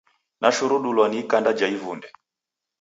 [0.41, 2.07] Nashurudulwa ni ikanda ja ivunde.